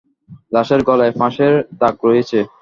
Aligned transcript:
লাশের 0.53 0.81
গলায় 0.87 1.13
ফাঁসের 1.19 1.53
দাগ 1.79 1.95
রয়েছে। 2.05 2.39